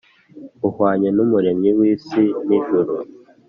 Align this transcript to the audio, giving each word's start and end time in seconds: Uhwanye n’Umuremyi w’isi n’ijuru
Uhwanye 0.67 1.09
n’Umuremyi 1.15 1.69
w’isi 1.77 2.23
n’ijuru 2.45 2.93